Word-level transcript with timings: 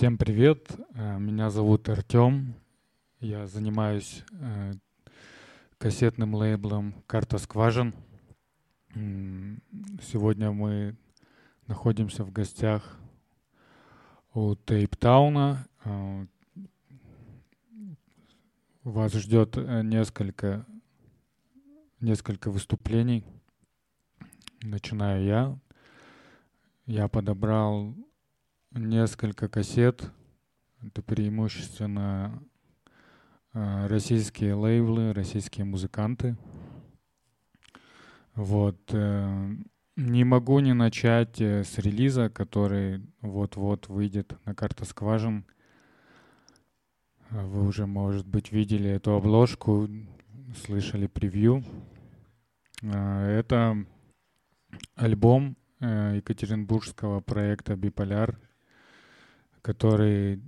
Всем 0.00 0.16
привет, 0.16 0.66
э, 0.94 1.18
меня 1.18 1.50
зовут 1.50 1.86
Артем, 1.90 2.54
я 3.18 3.46
занимаюсь 3.46 4.24
э, 4.32 4.72
кассетным 5.76 6.34
лейблом 6.34 6.94
«Карта 7.06 7.36
скважин». 7.36 7.92
Сегодня 8.94 10.52
мы 10.52 10.96
находимся 11.66 12.24
в 12.24 12.32
гостях 12.32 12.98
у 14.32 14.54
Тейптауна. 14.54 15.68
Э, 15.84 16.26
вас 18.84 19.12
ждет 19.12 19.56
несколько, 19.84 20.64
несколько 22.00 22.50
выступлений. 22.50 23.22
Начинаю 24.62 25.24
я. 25.26 25.58
Я 26.86 27.06
подобрал 27.08 27.94
несколько 28.72 29.48
кассет. 29.48 30.10
Это 30.82 31.02
преимущественно 31.02 32.42
э, 33.52 33.86
российские 33.86 34.54
лейблы, 34.54 35.12
российские 35.12 35.64
музыканты. 35.64 36.36
Вот. 38.34 38.78
Э, 38.92 39.50
не 39.96 40.24
могу 40.24 40.60
не 40.60 40.72
начать 40.72 41.40
э, 41.40 41.64
с 41.64 41.78
релиза, 41.78 42.30
который 42.30 43.02
вот-вот 43.20 43.88
выйдет 43.88 44.38
на 44.46 44.54
карта 44.54 44.84
скважин. 44.84 45.44
Вы 47.30 47.66
уже, 47.66 47.86
может 47.86 48.26
быть, 48.26 48.50
видели 48.50 48.90
эту 48.90 49.12
обложку, 49.12 49.88
слышали 50.64 51.06
превью. 51.06 51.62
Это 52.82 53.76
альбом 54.96 55.56
екатеринбургского 55.78 57.20
проекта 57.20 57.76
«Биполяр», 57.76 58.40
который 59.62 60.42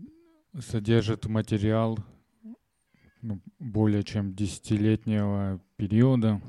содержит 0.58 1.26
материал 1.26 1.98
ну, 3.22 3.40
более 3.58 4.02
чем 4.02 4.34
десятилетнего 4.34 5.60
периода 5.76 6.40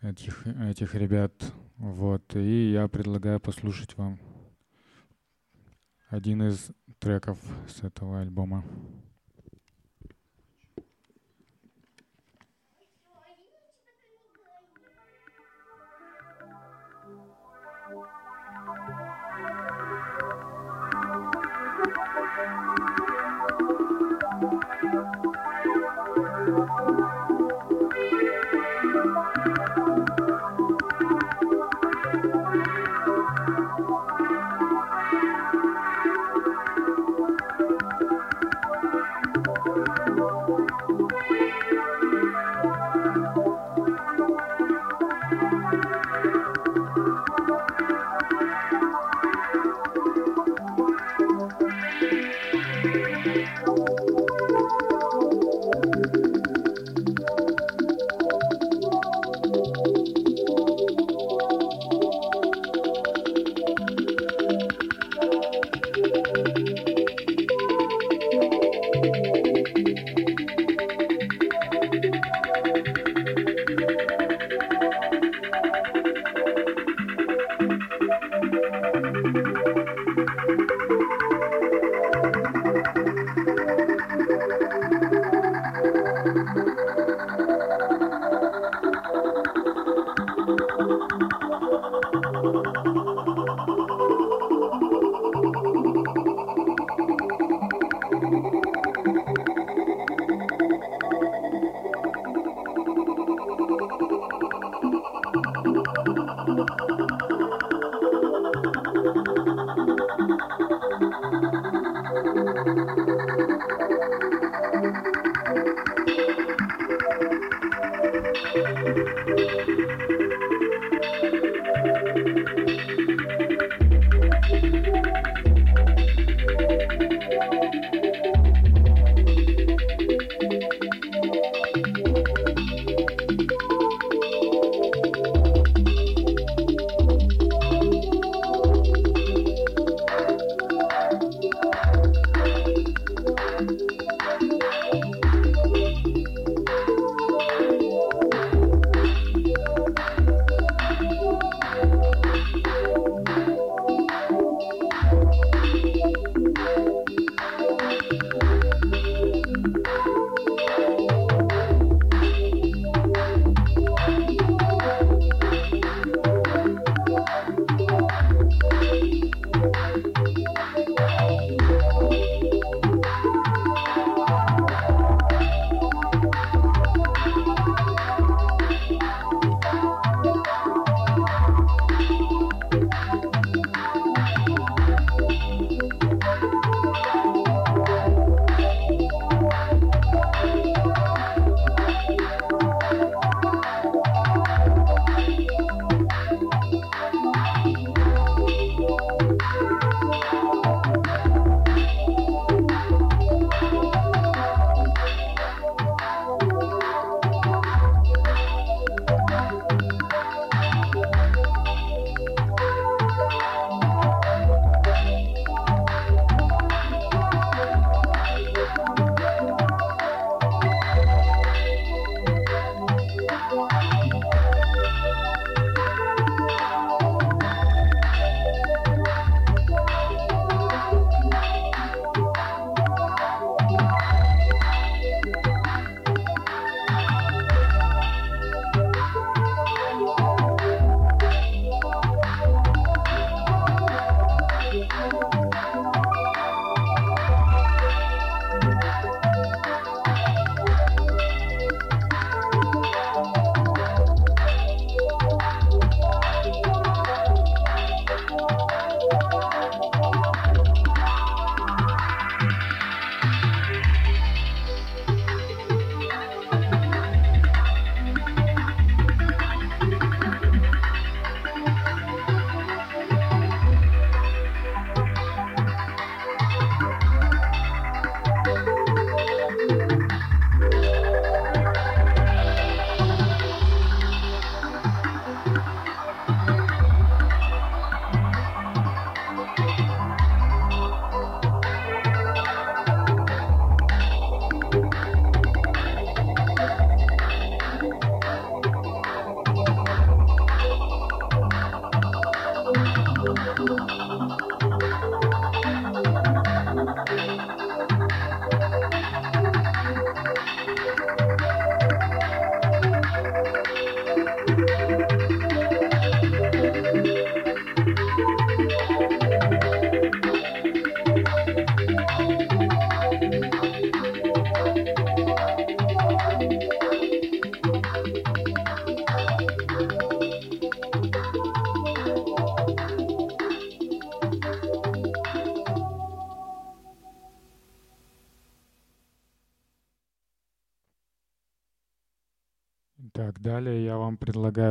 этих, 0.00 0.46
этих 0.46 0.94
ребят. 0.94 1.32
Вот. 1.76 2.34
И 2.36 2.72
я 2.72 2.88
предлагаю 2.88 3.40
послушать 3.40 3.96
вам 3.96 4.18
один 6.08 6.42
из 6.42 6.70
треков 6.98 7.38
с 7.68 7.82
этого 7.82 8.20
альбома. 8.20 8.64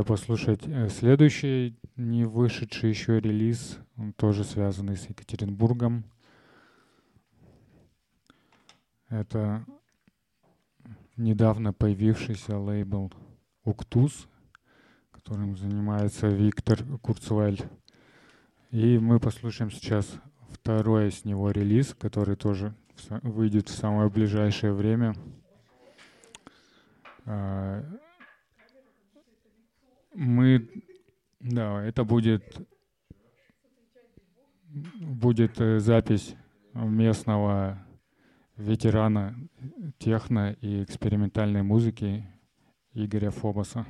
послушать 0.10 0.62
э, 0.66 0.90
следующий, 0.90 1.78
не 1.96 2.26
вышедший 2.26 2.90
еще 2.90 3.20
релиз, 3.20 3.78
он 3.96 4.12
тоже 4.14 4.44
связанный 4.44 4.98
с 4.98 5.08
Екатеринбургом. 5.08 6.04
Это 9.08 9.64
недавно 11.16 11.74
появившийся 11.74 12.58
лейбл 12.58 13.14
«Уктус», 13.64 14.28
которым 15.12 15.56
занимается 15.56 16.28
Виктор 16.28 16.84
Курцвель. 17.04 17.62
И 18.72 18.98
мы 18.98 19.20
послушаем 19.20 19.70
сейчас 19.70 20.12
второй 20.50 21.12
с 21.12 21.24
него 21.24 21.52
релиз, 21.52 21.94
который 21.94 22.36
тоже 22.36 22.74
выйдет 23.22 23.70
в 23.70 23.78
самое 23.78 24.10
ближайшее 24.10 24.74
время. 24.74 25.14
Мы, 30.22 30.68
да, 31.40 31.82
это 31.82 32.04
будет, 32.04 32.44
будет 35.00 35.62
э, 35.62 35.80
запись 35.80 36.36
местного 36.74 37.82
ветерана 38.58 39.34
техно 39.98 40.52
и 40.60 40.84
экспериментальной 40.84 41.64
музыки 41.64 42.28
Игоря 42.94 43.32
Фобоса. 43.32 43.86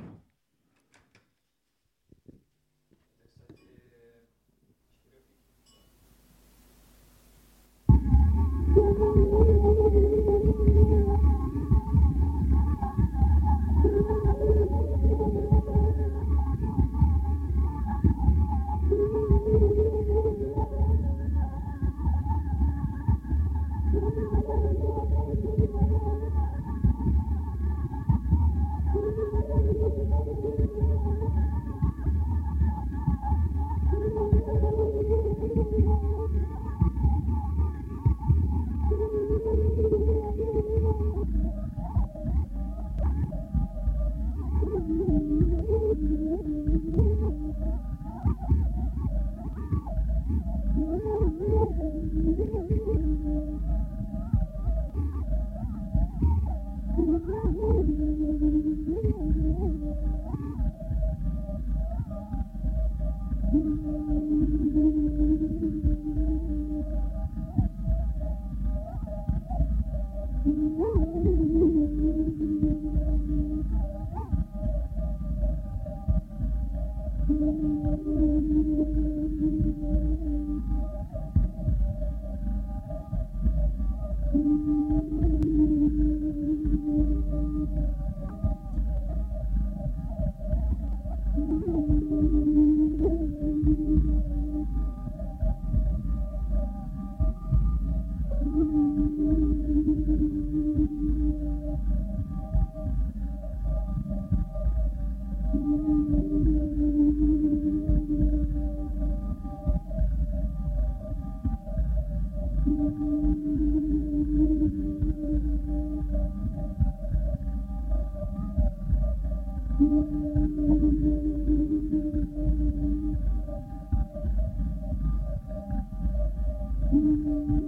Thank 127.42 127.62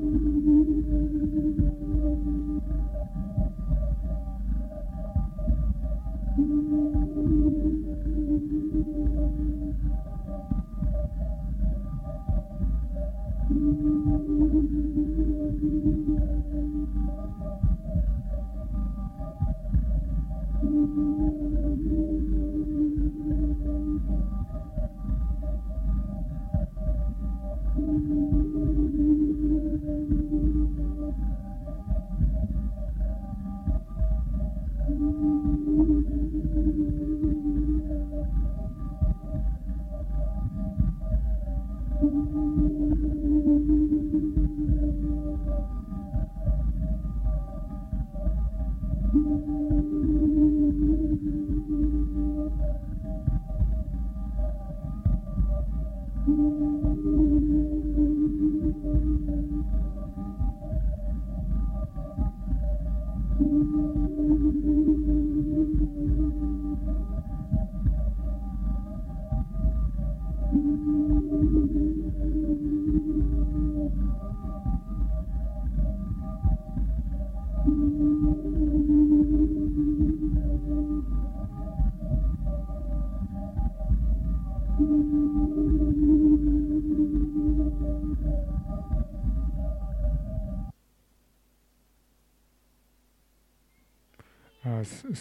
you. 3.38 3.51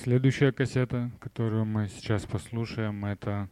Следующая 0.01 0.51
кассета, 0.51 1.11
которую 1.19 1.65
мы 1.65 1.87
сейчас 1.87 2.25
послушаем, 2.25 3.05
это 3.05 3.47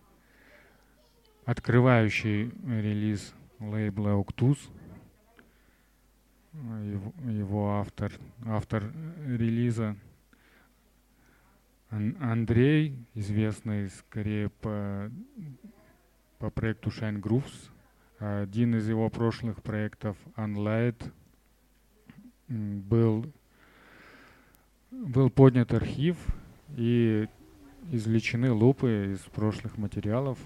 открывающий 1.45 2.51
релиз 2.65 3.35
лейбла 3.59 4.19
Octus. 4.19 4.57
Его, 6.53 7.13
его 7.29 7.77
автор, 7.77 8.11
автор 8.47 8.91
релиза 9.27 9.95
Андрей, 11.91 12.97
известный 13.13 13.87
скорее 13.89 14.49
по, 14.49 15.11
по 16.39 16.49
проекту 16.49 16.89
Shine 16.89 17.21
Grooves. 17.21 17.69
Один 18.17 18.75
из 18.75 18.89
его 18.89 19.07
прошлых 19.11 19.61
проектов 19.61 20.17
Unlight 20.35 21.13
был 22.47 23.31
был 24.91 25.29
поднят 25.29 25.73
архив 25.73 26.17
и 26.75 27.27
извлечены 27.91 28.51
лупы 28.51 29.13
из 29.13 29.19
прошлых 29.19 29.77
материалов. 29.77 30.37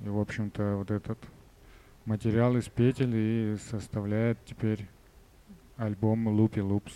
И, 0.00 0.08
в 0.08 0.18
общем-то, 0.18 0.76
вот 0.76 0.90
этот 0.90 1.18
материал 2.04 2.56
из 2.56 2.68
петель 2.68 3.14
и 3.14 3.56
составляет 3.70 4.38
теперь 4.44 4.88
альбом 5.76 6.28
Loopy 6.28 6.60
Loops. 6.60 6.92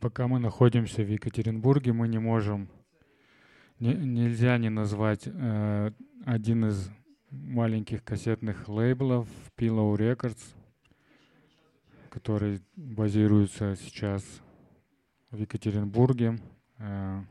Пока 0.00 0.28
мы 0.28 0.38
находимся 0.38 1.02
в 1.02 1.08
Екатеринбурге, 1.08 1.92
мы 1.92 2.08
не 2.08 2.18
можем, 2.18 2.68
не, 3.78 3.94
нельзя 3.94 4.58
не 4.58 4.70
назвать 4.70 5.22
э, 5.26 5.90
один 6.24 6.66
из 6.66 6.90
маленьких 7.30 8.02
кассетных 8.04 8.68
лейблов 8.68 9.28
Pillow 9.56 9.96
Records. 9.96 10.38
который 12.10 12.62
базируется 12.76 13.76
сейчас 13.76 14.24
в 15.30 15.38
Екатеринбурге. 15.38 16.38
Э, 16.78 17.22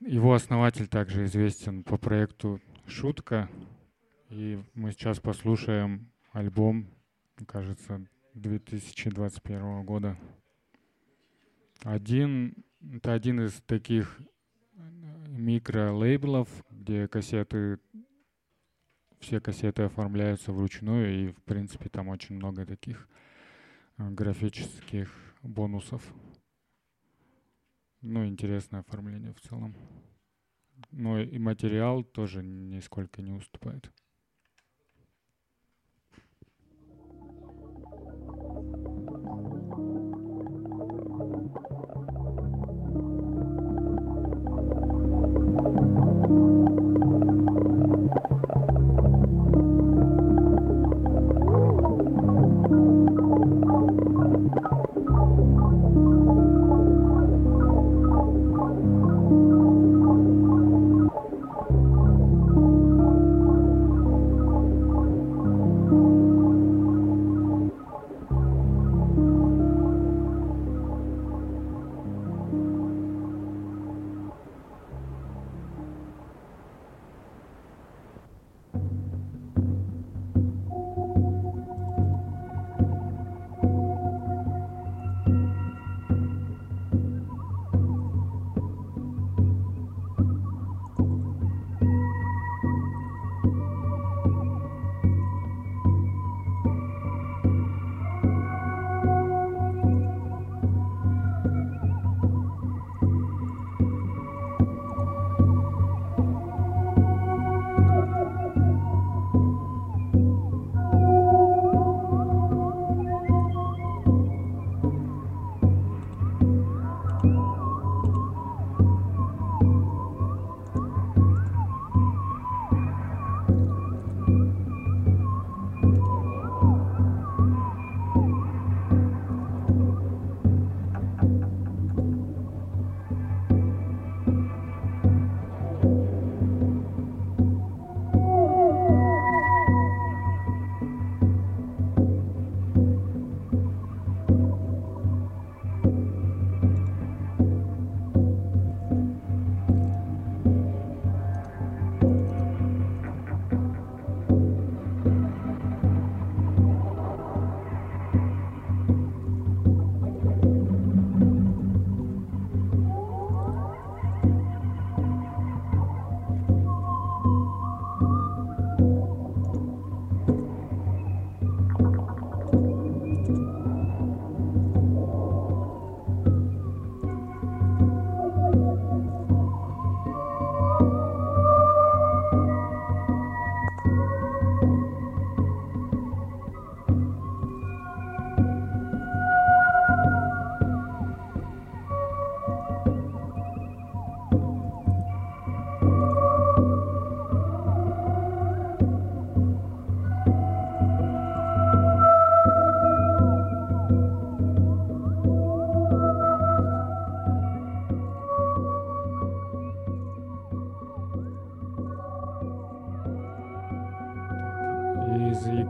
его 0.00 0.34
основатель 0.34 0.86
также 0.86 1.24
известен 1.24 1.82
по 1.84 1.96
проекту 1.96 2.60
«Шутка». 2.86 3.48
И 4.30 4.62
мы 4.74 4.92
сейчас 4.92 5.20
послушаем 5.20 6.10
альбом, 6.32 6.86
кажется, 7.46 8.06
2021 8.34 9.84
года. 9.84 10.16
Один, 11.84 12.64
это 12.80 13.12
один 13.12 13.44
из 13.44 13.54
таких 13.66 14.20
микролейблов, 15.26 16.48
где 16.70 17.08
кассеты, 17.08 17.80
все 19.18 19.40
кассеты 19.40 19.82
оформляются 19.82 20.52
вручную, 20.52 21.12
и, 21.12 21.32
в 21.32 21.42
принципе, 21.42 21.88
там 21.88 22.08
очень 22.08 22.36
много 22.36 22.64
таких 22.64 23.08
э, 23.98 24.08
графических 24.10 25.10
бонусов. 25.42 26.02
Ну, 28.00 28.26
интересное 28.26 28.80
оформление 28.80 29.32
в 29.32 29.40
целом. 29.40 29.74
Но 30.92 31.18
и 31.20 31.38
материал 31.38 32.04
тоже 32.04 32.42
нисколько 32.42 33.22
не 33.22 33.32
уступает. 33.32 33.90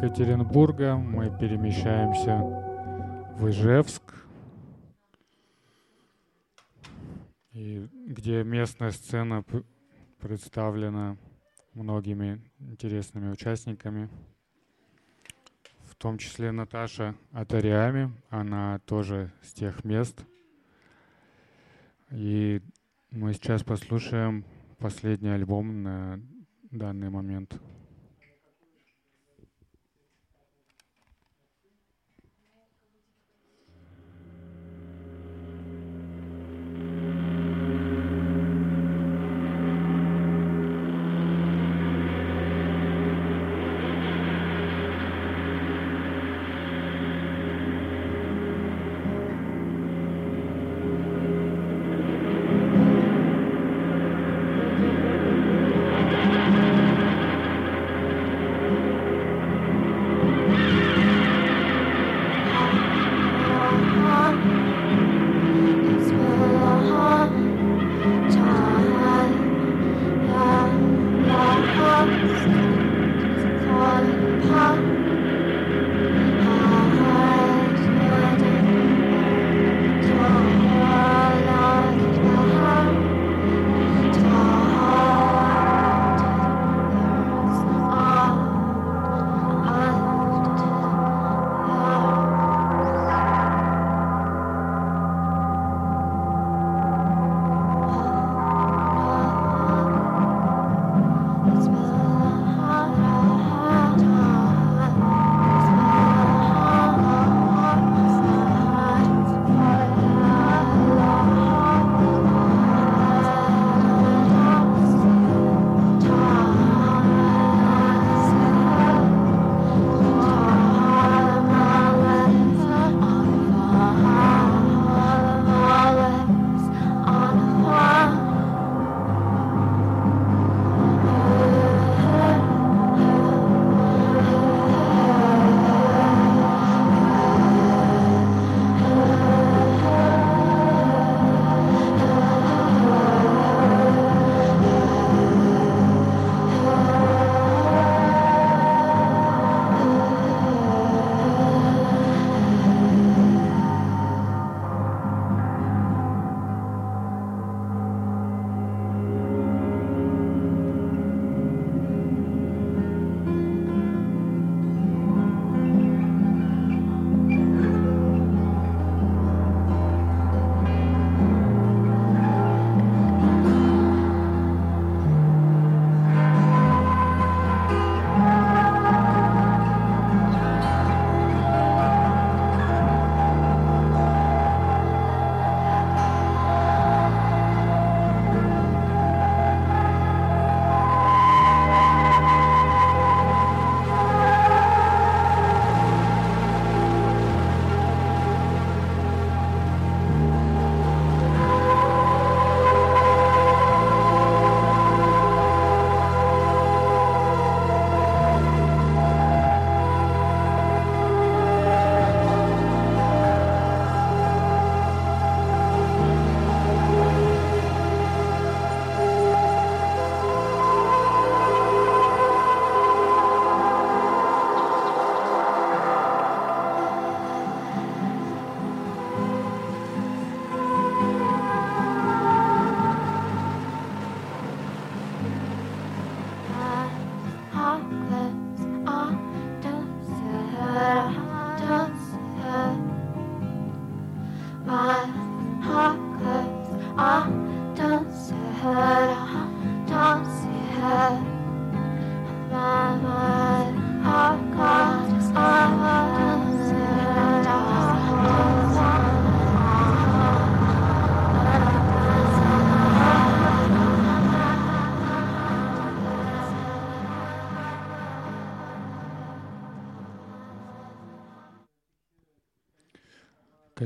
Екатеринбурга 0.02 0.96
мы 0.96 1.30
перемещаемся 1.38 2.38
в 3.36 3.48
Ижевск, 3.48 4.02
и 7.52 7.88
где 8.08 8.42
местная 8.42 8.90
сцена 8.90 9.44
представлена 10.18 11.16
многими 11.74 12.40
интересными 12.58 13.30
участниками, 13.30 14.08
в 15.84 15.94
том 15.94 16.18
числе 16.18 16.50
Наташа 16.50 17.14
Атариами, 17.30 18.12
она 18.28 18.80
тоже 18.80 19.30
с 19.40 19.52
тех 19.52 19.84
мест. 19.84 20.26
И 22.10 22.60
мы 23.12 23.34
сейчас 23.34 23.62
послушаем 23.62 24.44
последний 24.78 25.30
альбом 25.30 25.84
на 25.84 26.20
данный 26.72 27.08
момент. 27.08 27.56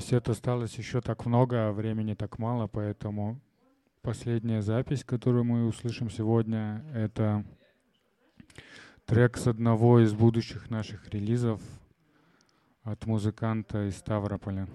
Кассет 0.06 0.28
осталось 0.28 0.78
еще 0.78 1.00
так 1.00 1.26
много, 1.26 1.66
а 1.66 1.72
времени 1.72 2.14
так 2.14 2.38
мало, 2.38 2.68
поэтому 2.68 3.40
последняя 4.02 4.62
запись, 4.62 5.02
которую 5.02 5.42
мы 5.42 5.66
услышим 5.66 6.10
сегодня, 6.10 6.84
это 6.94 7.44
трек 9.04 9.36
с 9.36 9.48
одного 9.48 9.98
из 9.98 10.12
будущих 10.14 10.70
наших 10.70 11.08
релизов 11.08 11.60
от 12.84 13.04
музыканта 13.04 13.88
из 13.88 13.96
Ставрополя. 13.96 14.68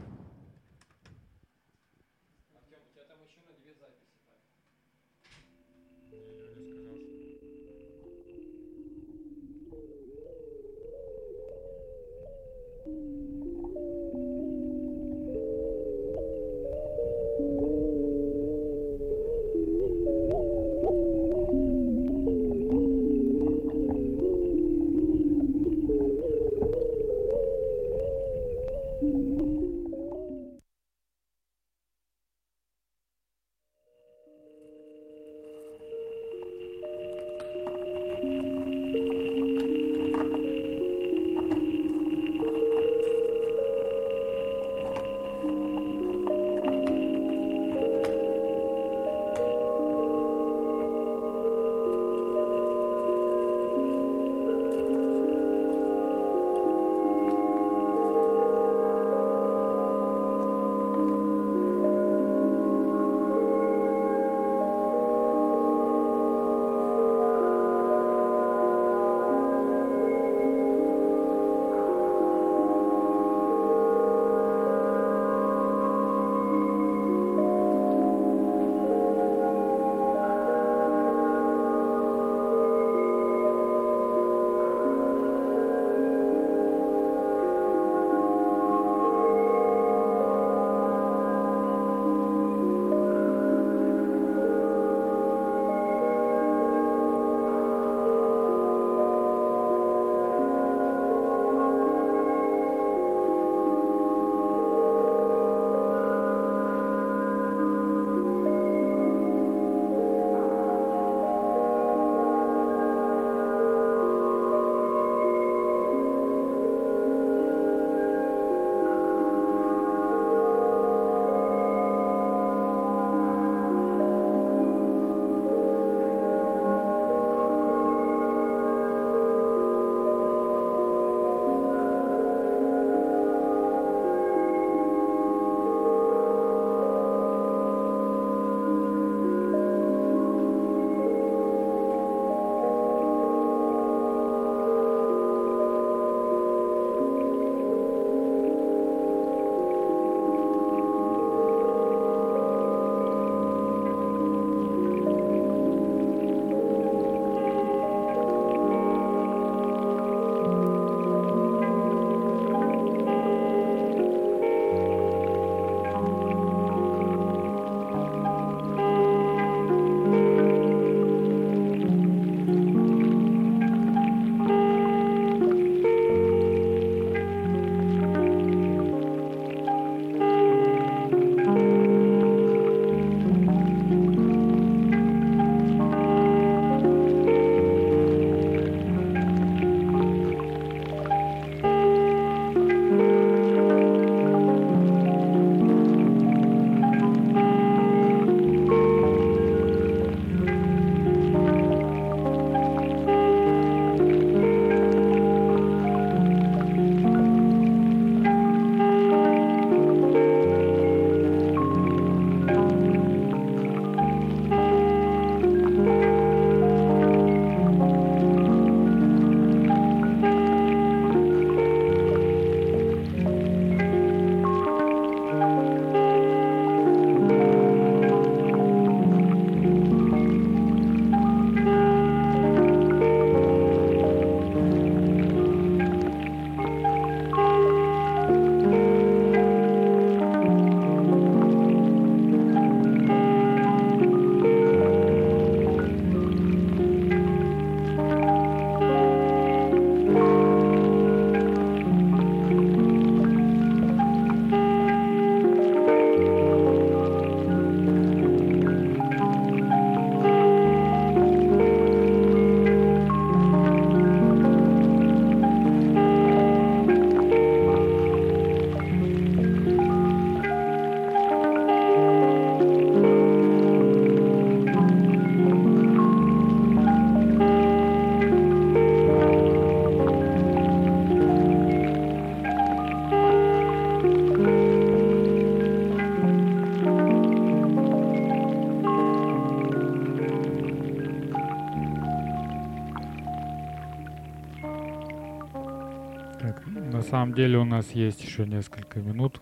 Самом 297.12 297.34
деле 297.34 297.58
у 297.58 297.66
нас 297.66 297.92
есть 297.92 298.24
еще 298.24 298.48
несколько 298.48 299.02
минут, 299.02 299.42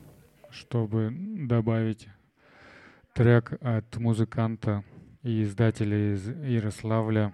чтобы 0.50 1.12
добавить 1.12 2.08
трек 3.14 3.54
от 3.62 3.96
музыканта 3.98 4.84
и 5.22 5.44
издателя 5.44 6.16
из 6.16 6.28
Ярославля 6.28 7.32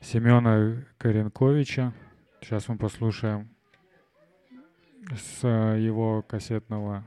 Семена 0.00 0.82
Коренковича. 0.96 1.92
Сейчас 2.40 2.66
мы 2.68 2.78
послушаем 2.78 3.50
с 5.14 5.46
его 5.46 6.22
кассетного 6.22 7.04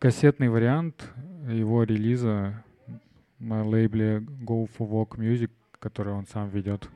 кассетный 0.00 0.48
вариант 0.48 1.12
его 1.50 1.82
релиза 1.82 2.64
на 3.38 3.62
лейбле 3.62 4.20
Go 4.20 4.66
for 4.66 4.88
Walk 4.88 5.18
Music, 5.18 5.50
который 5.80 6.14
он 6.14 6.26
сам 6.26 6.48
ведет. 6.48 6.88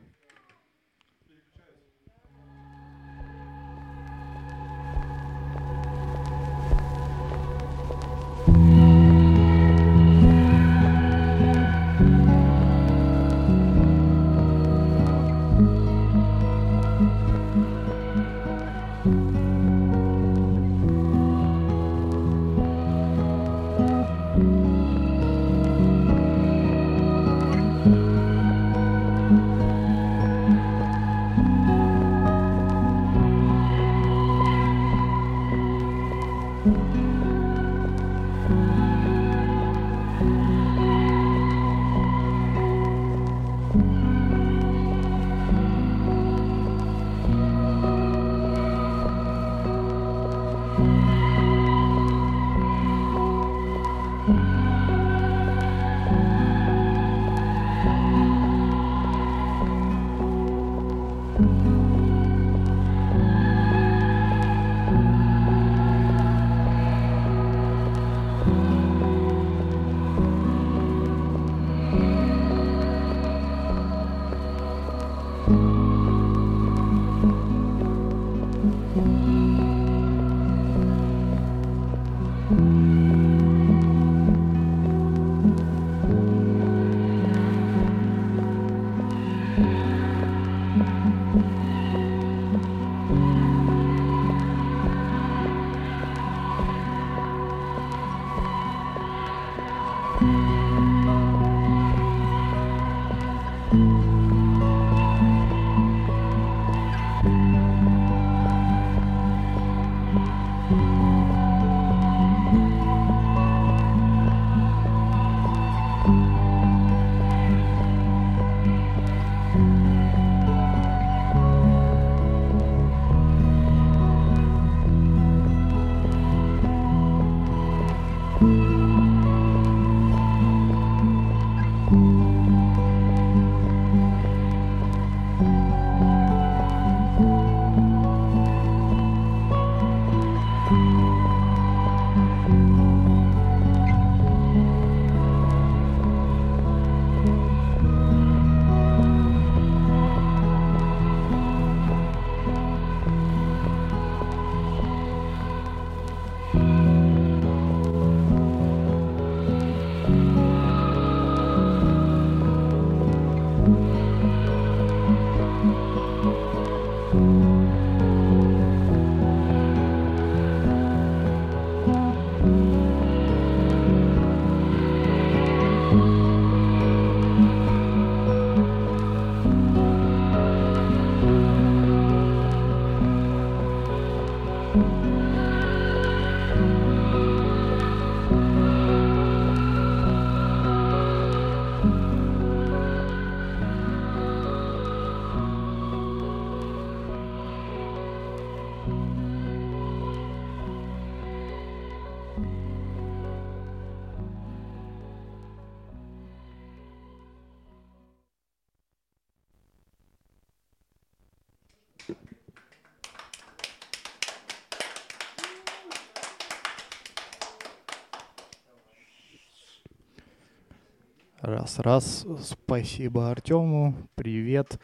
Раз, 221.41 221.79
раз. 221.79 222.27
Спасибо 222.43 223.31
Артему. 223.31 223.95
Привет. 224.13 224.79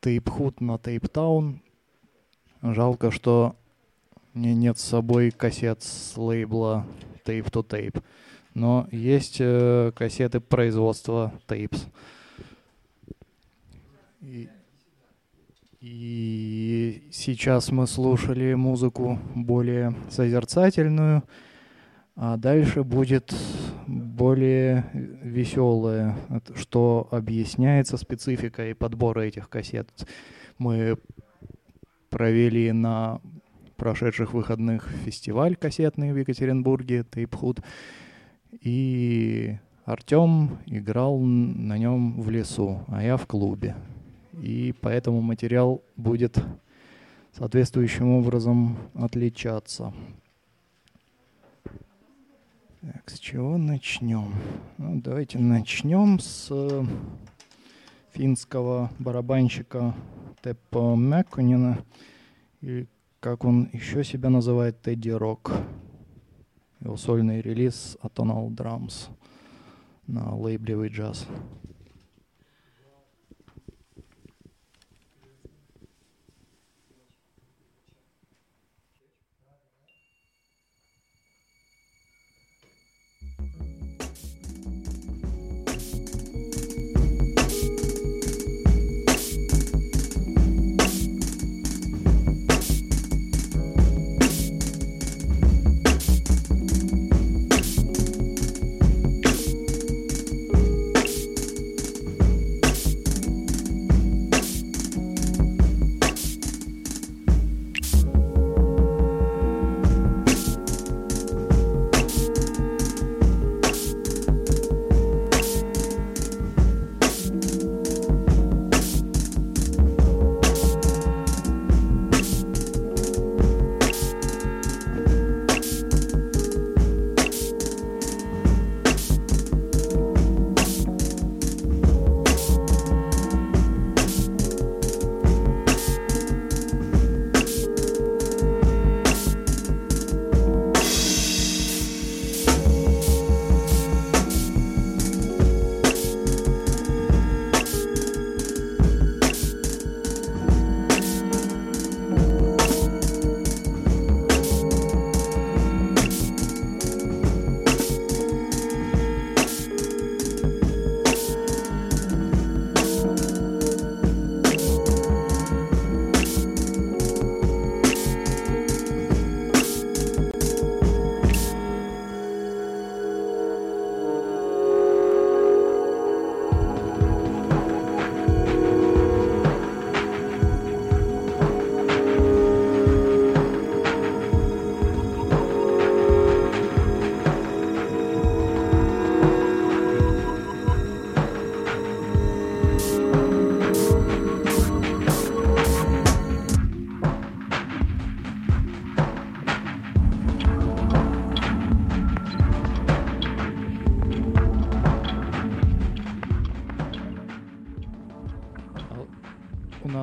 Тейпхут 0.00 0.62
на 0.62 0.78
Тейптаун. 0.78 1.60
Жалко, 2.62 3.10
что 3.10 3.54
мне 4.32 4.54
нет 4.54 4.78
с 4.78 4.84
собой 4.84 5.30
кассет 5.30 5.82
с 5.82 6.16
лейбла 6.16 6.86
Tape 7.26 7.50
to 7.50 7.62
Tape. 7.62 8.02
Но 8.54 8.88
есть 8.90 9.36
э, 9.38 9.92
кассеты 9.94 10.40
производства 10.40 11.30
Tapes. 11.46 11.88
И, 14.22 14.48
и 15.82 17.06
сейчас 17.12 17.70
мы 17.70 17.86
слушали 17.86 18.54
музыку 18.54 19.18
более 19.34 19.94
созерцательную, 20.08 21.22
а 22.16 22.36
дальше 22.36 22.84
будет 22.84 23.34
более 23.86 24.86
веселое, 24.92 26.16
что 26.54 27.08
объясняется 27.10 27.96
спецификой 27.96 28.74
подбора 28.74 29.22
этих 29.22 29.48
кассет. 29.48 29.88
Мы 30.58 30.96
провели 32.10 32.70
на 32.72 33.20
прошедших 33.76 34.32
выходных 34.32 34.88
фестиваль 35.04 35.56
кассетный 35.56 36.12
в 36.12 36.16
Екатеринбурге, 36.16 37.04
Тейпхуд, 37.04 37.60
и 38.52 39.58
Артем 39.84 40.58
играл 40.66 41.18
на 41.18 41.76
нем 41.76 42.20
в 42.20 42.30
лесу, 42.30 42.84
а 42.86 43.02
я 43.02 43.16
в 43.16 43.26
клубе. 43.26 43.74
и 44.40 44.74
поэтому 44.80 45.20
материал 45.20 45.82
будет 45.96 46.42
соответствующим 47.32 48.10
образом 48.10 48.76
отличаться. 48.94 49.92
Так, 52.92 53.08
с 53.08 53.18
чего 53.18 53.56
начнем? 53.56 54.34
Ну, 54.76 55.00
давайте 55.00 55.38
начнем 55.38 56.18
с 56.18 56.52
финского 58.12 58.90
барабанщика 58.98 59.94
Теппо 60.42 60.94
Мэкконина, 60.94 61.82
или 62.60 62.86
как 63.20 63.46
он 63.46 63.70
еще 63.72 64.04
себя 64.04 64.28
называет, 64.28 64.82
Тедди 64.82 65.08
Рок. 65.08 65.52
Его 66.80 66.98
сольный 66.98 67.40
релиз 67.40 67.96
Atonal 68.02 68.50
Drums 68.50 69.08
на 70.06 70.34
лейбле 70.34 70.88
джаз. 70.88 71.26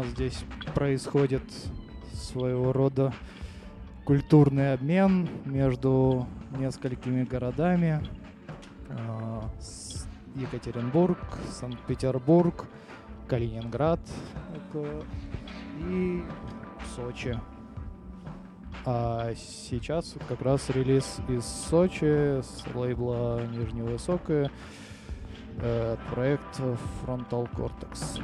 Здесь 0.06 0.44
происходит 0.74 1.44
своего 2.14 2.72
рода 2.72 3.14
культурный 4.06 4.74
обмен 4.74 5.30
между 5.46 6.28
несколькими 6.58 7.24
городами. 7.24 8.02
А, 8.90 9.50
Екатеринбург, 10.36 11.18
Санкт-Петербург, 11.52 12.66
Калининград 13.28 14.00
и 15.90 16.24
Сочи. 16.96 17.40
А 18.86 19.34
сейчас 19.36 20.16
как 20.28 20.42
раз 20.42 20.70
релиз 20.70 21.18
из 21.28 21.46
Сочи 21.46 22.42
с 22.42 22.64
лейбла 22.74 23.42
Нижневысокое. 23.48 24.50
Э, 25.60 25.96
проект 26.12 26.60
Frontal 27.06 27.48
Cortex. 27.54 28.20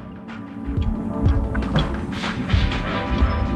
Thank 3.18 3.42
you. 3.42 3.47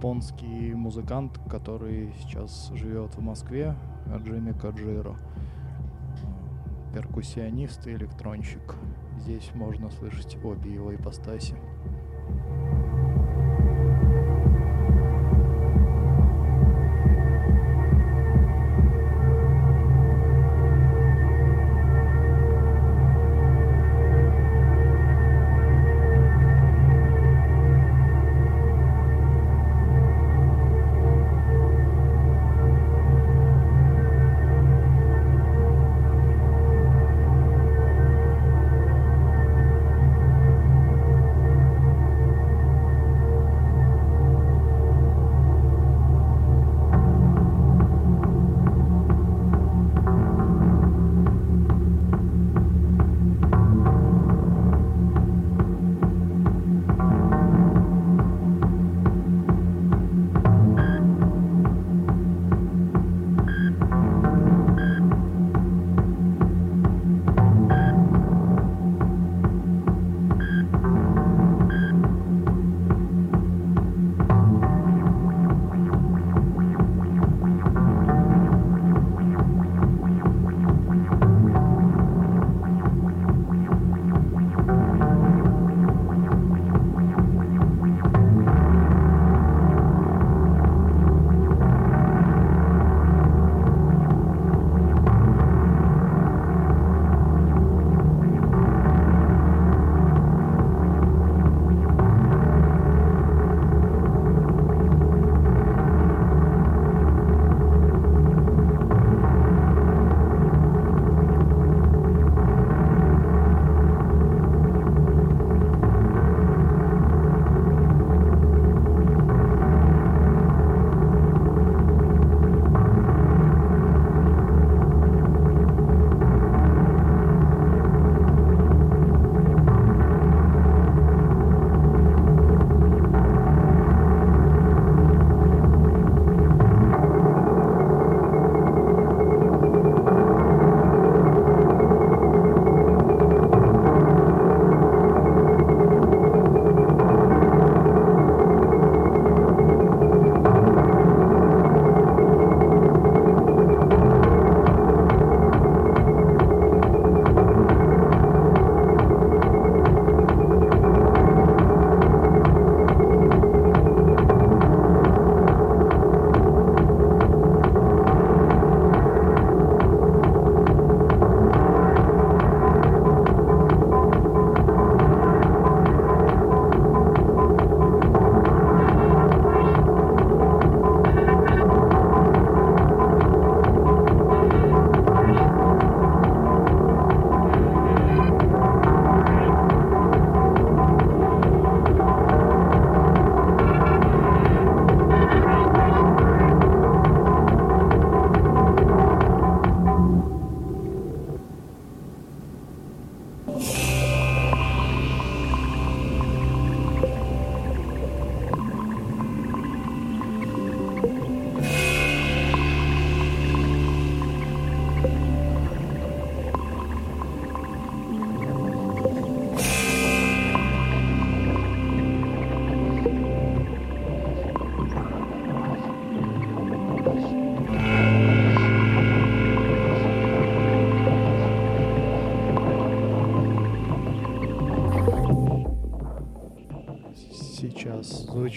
Японский 0.00 0.72
музыкант, 0.74 1.38
который 1.50 2.14
сейчас 2.18 2.70
живет 2.72 3.14
в 3.16 3.20
Москве, 3.20 3.74
Джимми 4.24 4.52
Каджиро. 4.52 5.14
Перкуссионист 6.94 7.86
и 7.86 7.90
электронщик. 7.92 8.76
Здесь 9.18 9.50
можно 9.54 9.90
слышать 9.90 10.38
обе 10.42 10.72
его 10.72 10.94
ипостаси. 10.94 11.54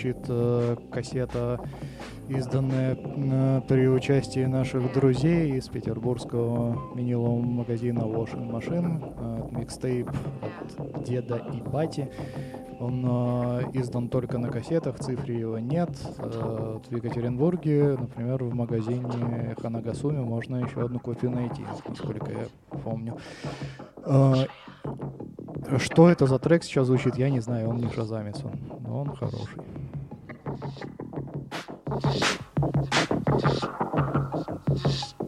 Звучит 0.04 0.26
э, 0.28 0.76
кассета, 0.92 1.60
изданная 2.28 2.98
э, 3.00 3.62
при 3.68 3.88
участии 3.88 4.46
наших 4.46 4.92
друзей 4.94 5.58
из 5.58 5.68
петербургского 5.70 6.96
винилового 6.96 7.42
магазина 7.42 8.00
Washing 8.00 8.52
Machine, 8.52 9.52
э, 9.52 9.58
микстейп 9.58 10.10
от 10.10 11.04
деда 11.04 11.42
и 11.54 11.62
бати. 11.62 12.10
Он 12.80 13.06
э, 13.06 13.62
издан 13.74 14.10
только 14.10 14.38
на 14.38 14.50
кассетах, 14.50 15.00
цифре 15.00 15.40
его 15.40 15.60
нет. 15.60 15.90
Э, 16.20 16.80
в 16.86 16.94
Екатеринбурге, 16.94 17.96
например, 17.98 18.44
в 18.44 18.54
магазине 18.54 19.56
Ханагасуми 19.62 20.20
можно 20.20 20.58
еще 20.58 20.82
одну 20.86 21.00
копию 21.00 21.32
найти, 21.32 21.64
насколько 21.88 22.32
я 22.32 22.48
помню. 22.84 23.18
Э, 24.06 24.34
что 25.78 26.10
это 26.10 26.26
за 26.26 26.40
трек 26.40 26.64
сейчас 26.64 26.88
звучит, 26.88 27.16
я 27.16 27.30
не 27.30 27.40
знаю, 27.40 27.70
он 27.70 27.78
не 27.78 27.90
шазамец, 27.90 28.44
он, 28.44 28.52
но 28.82 29.02
он 29.02 29.16
хороший. 29.16 29.62
Thank 32.04 32.24
you. 35.22 35.23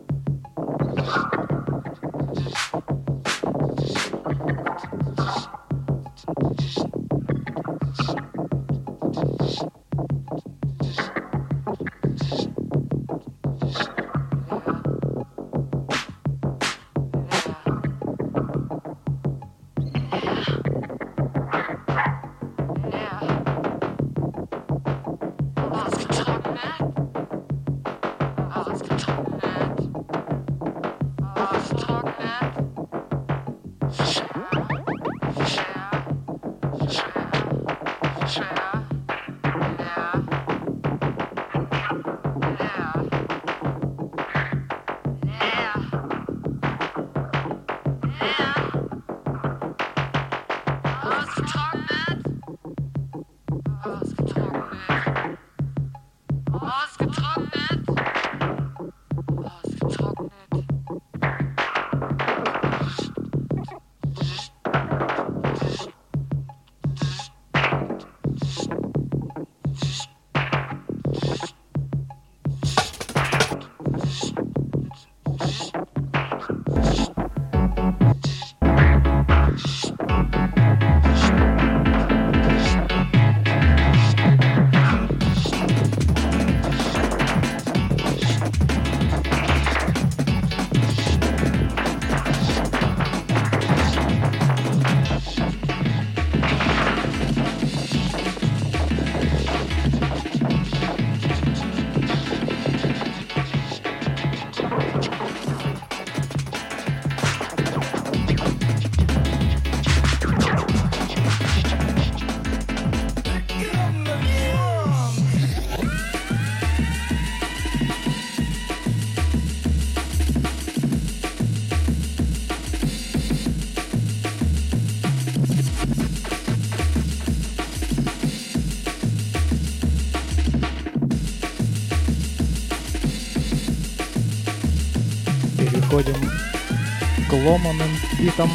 Ломаным 137.45 137.91
битам. 138.19 138.49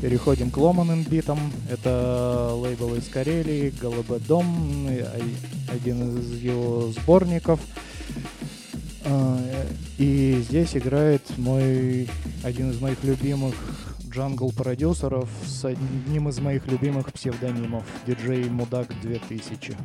Переходим 0.00 0.50
к 0.50 0.56
ломаным 0.56 1.04
битам. 1.04 1.38
Это 1.70 2.52
лейбл 2.54 2.96
из 2.96 3.06
Карелии, 3.06 3.72
Голубодом, 3.80 4.88
один 5.68 6.18
из 6.18 6.42
его 6.42 6.88
сборников. 6.88 7.60
А, 9.04 9.38
и 9.98 10.42
здесь 10.48 10.76
играет 10.76 11.22
мой 11.38 12.08
один 12.42 12.72
из 12.72 12.80
моих 12.80 13.04
любимых 13.04 13.54
джангл-продюсеров 14.10 15.28
с 15.46 15.64
одним 15.64 16.28
из 16.28 16.40
моих 16.40 16.66
любимых 16.66 17.12
псевдонимов, 17.12 17.84
диджей 18.04 18.50
Мудак 18.50 18.88
2000. 19.00 19.76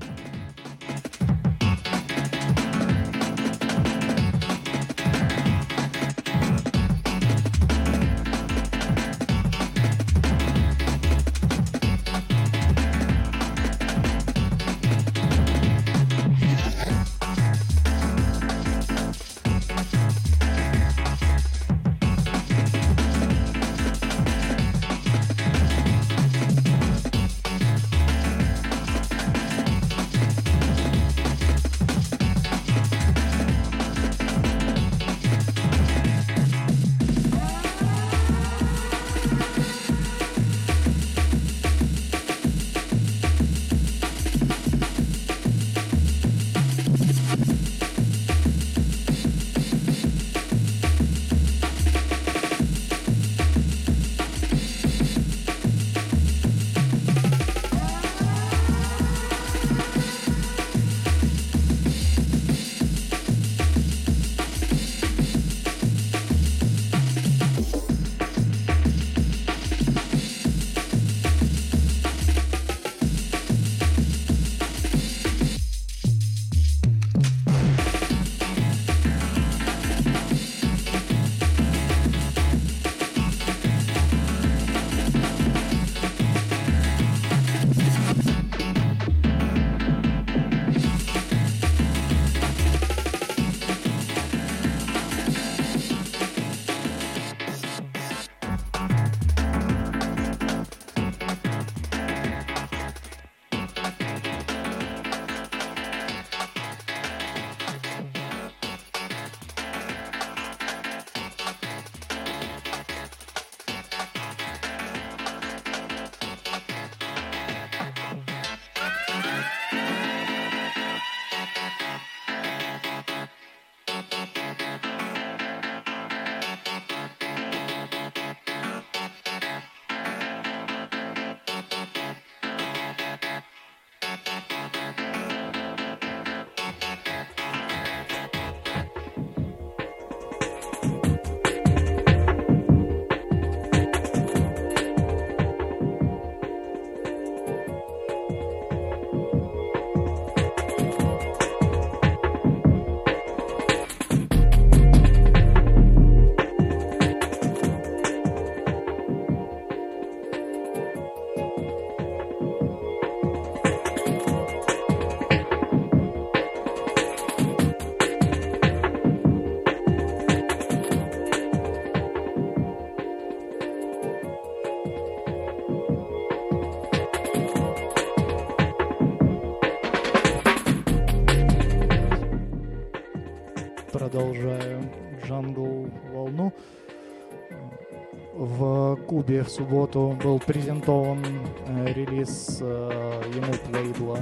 Клубе 189.28 189.44
в 189.44 189.50
субботу 189.50 190.18
был 190.24 190.40
презентован 190.40 191.22
э, 191.68 191.94
релиз 191.94 192.60
э, 192.62 193.22
ему 193.36 193.54
лейбла 193.74 194.20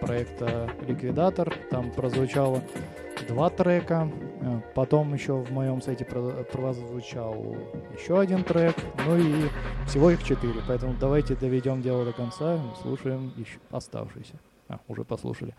проекта 0.00 0.70
«Ликвидатор». 0.86 1.54
Там 1.70 1.90
прозвучало 1.90 2.62
два 3.28 3.50
трека. 3.50 4.10
Э, 4.40 4.60
потом 4.74 5.12
еще 5.12 5.34
в 5.34 5.52
моем 5.52 5.82
сайте 5.82 6.06
прозвучал 6.06 7.54
еще 7.98 8.18
один 8.18 8.44
трек. 8.44 8.74
Ну 9.06 9.18
и 9.18 9.48
всего 9.86 10.10
их 10.10 10.24
четыре. 10.24 10.60
Поэтому 10.66 10.94
давайте 10.98 11.36
доведем 11.36 11.82
дело 11.82 12.06
до 12.06 12.12
конца. 12.12 12.58
Слушаем 12.80 13.34
еще 13.36 13.58
оставшиеся. 13.70 14.36
А, 14.68 14.78
уже 14.88 15.04
послушали. 15.04 15.54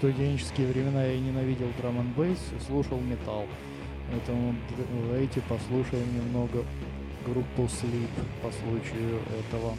Студенческие 0.00 0.66
времена 0.68 1.04
я 1.04 1.20
ненавидел 1.20 1.68
драм 1.78 1.98
н 1.98 2.36
слушал 2.66 2.98
металл. 3.00 3.44
Поэтому 4.10 4.54
давайте 5.04 5.42
послушаем 5.42 6.06
немного 6.16 6.64
группу 7.26 7.64
Sleep 7.64 8.08
по 8.40 8.50
случаю 8.50 9.20
этого. 9.28 9.74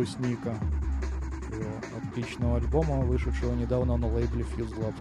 «Брусника». 0.00 0.54
Его 1.52 1.68
отличного 2.02 2.56
альбома, 2.56 3.00
вышедшего 3.00 3.52
недавно 3.52 3.98
на 3.98 4.06
лейбле 4.06 4.46
Fuse 4.56 4.74
Lab. 4.78 4.94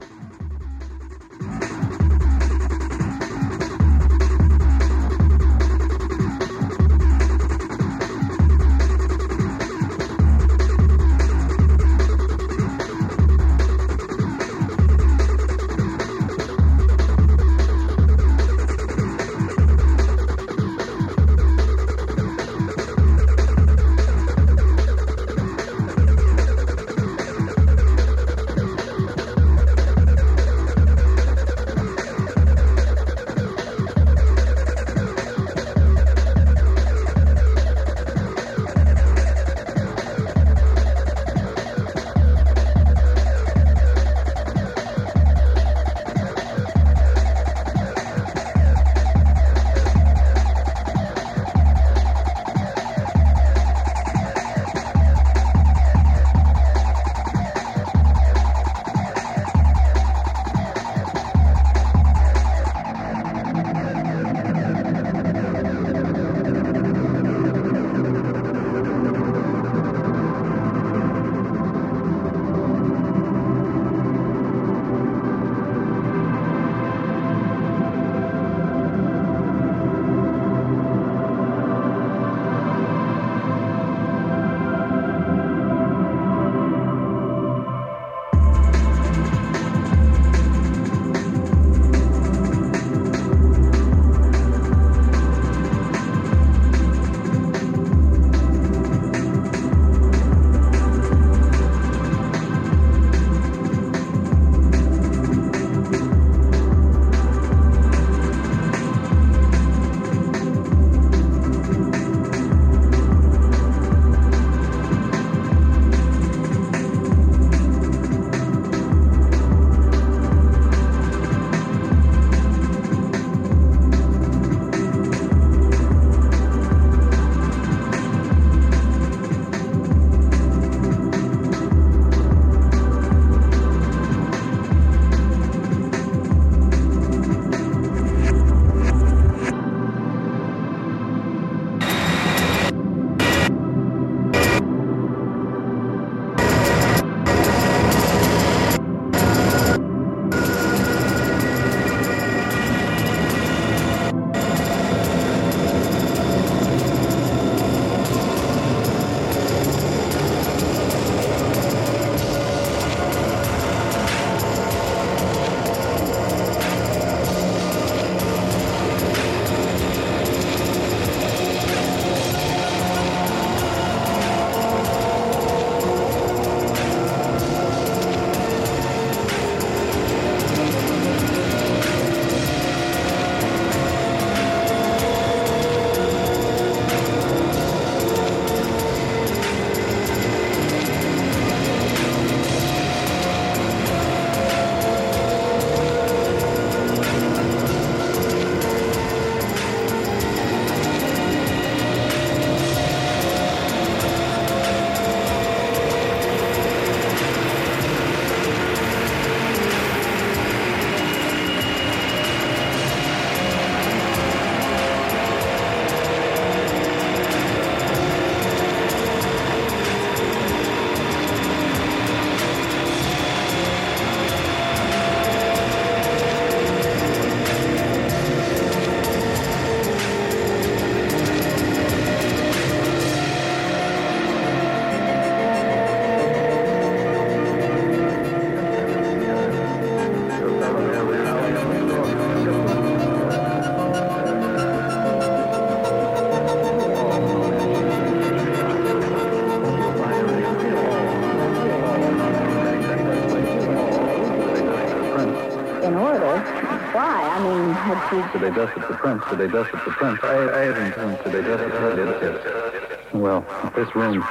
They 258.41 258.51
dust 258.51 258.77
up 258.77 258.87
the 258.87 258.95
prints? 258.95 259.25
Did 259.29 259.39
they 259.39 259.47
dust 259.47 259.73
up 259.73 259.85
the 259.85 259.91
prints? 259.91 260.23
I, 260.23 260.27
I 260.27 260.65
haven't. 260.65 261.23
Did 261.23 261.33
they 261.33 261.41
dust 261.41 261.63
up 261.63 261.95
the 261.95 262.13
prints? 262.19 263.13
Well, 263.13 263.45
this 263.75 263.95
room 263.95 264.23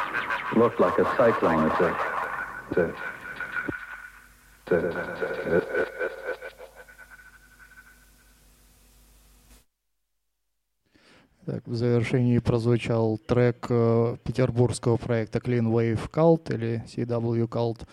looked 0.56 0.80
like 0.80 0.98
a 0.98 1.04
cyclone. 1.16 1.70
It's 1.70 1.80
a... 1.80 1.96
It's 2.70 2.78
a... 2.78 2.94
It's 4.70 4.82
a... 5.72 5.88
Так, 11.48 11.66
в 11.66 11.74
завершении 11.74 12.38
прозвучал 12.40 13.16
трек 13.26 13.68
э, 13.70 14.16
петербургского 14.22 14.98
проекта 14.98 15.38
Clean 15.38 15.64
Wave 15.64 16.10
Cult 16.10 16.54
или 16.54 16.84
CW 16.86 17.48
Cult. 17.48 17.86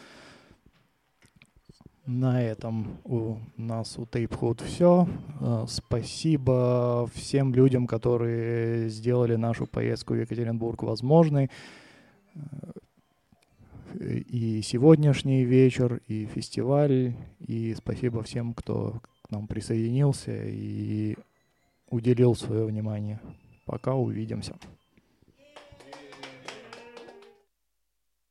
На 2.05 2.39
этом 2.43 2.99
у 3.03 3.39
нас 3.57 3.97
у 3.97 4.05
Тейпхуд 4.05 4.61
все. 4.61 5.07
Э, 5.41 5.65
спасибо 5.67 7.09
всем 7.15 7.51
людям, 7.51 7.87
которые 7.87 8.89
сделали 8.89 9.35
нашу 9.35 9.65
поездку 9.65 10.13
в 10.13 10.17
Екатеринбург 10.17 10.83
возможной. 10.83 11.49
Э, 12.35 12.39
и 13.99 14.61
сегодняшний 14.61 15.45
вечер, 15.45 15.99
и 16.07 16.27
фестиваль, 16.27 17.15
и 17.39 17.73
спасибо 17.73 18.21
всем, 18.21 18.53
кто 18.53 19.01
к 19.23 19.31
нам 19.31 19.47
присоединился 19.47 20.45
и 20.45 21.15
уделил 21.89 22.35
свое 22.35 22.65
внимание. 22.65 23.19
Пока 23.65 23.95
увидимся. 23.95 24.55